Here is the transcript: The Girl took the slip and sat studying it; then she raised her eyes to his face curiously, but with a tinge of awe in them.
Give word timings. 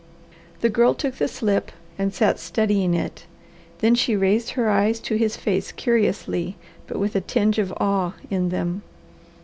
The 0.61 0.69
Girl 0.71 0.95
took 0.95 1.17
the 1.17 1.27
slip 1.27 1.71
and 1.95 2.11
sat 2.11 2.39
studying 2.39 2.95
it; 2.95 3.27
then 3.81 3.93
she 3.93 4.15
raised 4.15 4.49
her 4.57 4.67
eyes 4.67 4.99
to 5.01 5.13
his 5.15 5.37
face 5.37 5.71
curiously, 5.71 6.57
but 6.87 6.97
with 6.97 7.15
a 7.15 7.21
tinge 7.21 7.59
of 7.59 7.71
awe 7.73 8.13
in 8.31 8.49
them. 8.49 8.81